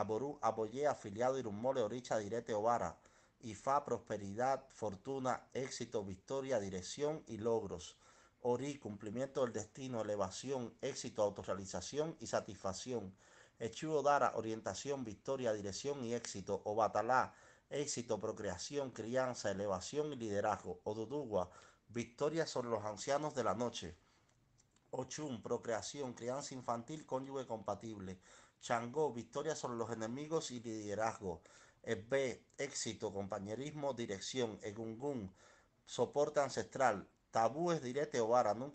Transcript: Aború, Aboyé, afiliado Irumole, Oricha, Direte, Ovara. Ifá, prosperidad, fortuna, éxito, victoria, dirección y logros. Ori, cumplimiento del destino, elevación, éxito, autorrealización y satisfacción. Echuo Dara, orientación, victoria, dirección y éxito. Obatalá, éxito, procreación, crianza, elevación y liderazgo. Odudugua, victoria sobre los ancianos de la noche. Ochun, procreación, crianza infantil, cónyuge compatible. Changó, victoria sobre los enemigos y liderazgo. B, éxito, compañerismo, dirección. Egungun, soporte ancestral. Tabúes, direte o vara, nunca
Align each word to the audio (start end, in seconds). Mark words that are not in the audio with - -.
Aború, 0.00 0.38
Aboyé, 0.42 0.86
afiliado 0.86 1.38
Irumole, 1.38 1.80
Oricha, 1.80 2.18
Direte, 2.18 2.52
Ovara. 2.52 2.98
Ifá, 3.40 3.84
prosperidad, 3.84 4.64
fortuna, 4.70 5.48
éxito, 5.52 6.02
victoria, 6.02 6.58
dirección 6.58 7.22
y 7.26 7.36
logros. 7.36 7.96
Ori, 8.40 8.78
cumplimiento 8.78 9.42
del 9.42 9.52
destino, 9.52 10.00
elevación, 10.00 10.74
éxito, 10.80 11.22
autorrealización 11.22 12.16
y 12.20 12.26
satisfacción. 12.26 13.14
Echuo 13.58 14.02
Dara, 14.02 14.32
orientación, 14.34 15.04
victoria, 15.04 15.52
dirección 15.52 16.02
y 16.04 16.14
éxito. 16.14 16.60
Obatalá, 16.64 17.32
éxito, 17.70 18.18
procreación, 18.18 18.90
crianza, 18.90 19.50
elevación 19.50 20.12
y 20.12 20.16
liderazgo. 20.16 20.80
Odudugua, 20.84 21.50
victoria 21.88 22.46
sobre 22.46 22.70
los 22.70 22.84
ancianos 22.84 23.34
de 23.34 23.44
la 23.44 23.54
noche. 23.54 23.96
Ochun, 24.96 25.42
procreación, 25.42 26.14
crianza 26.14 26.54
infantil, 26.54 27.04
cónyuge 27.04 27.46
compatible. 27.46 28.20
Changó, 28.60 29.12
victoria 29.12 29.56
sobre 29.56 29.76
los 29.76 29.90
enemigos 29.90 30.52
y 30.52 30.60
liderazgo. 30.60 31.42
B, 31.82 32.46
éxito, 32.58 33.12
compañerismo, 33.12 33.92
dirección. 33.92 34.58
Egungun, 34.62 35.34
soporte 35.84 36.38
ancestral. 36.38 37.08
Tabúes, 37.32 37.82
direte 37.82 38.20
o 38.20 38.28
vara, 38.28 38.54
nunca 38.54 38.72